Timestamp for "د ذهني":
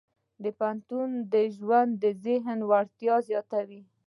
2.03-2.63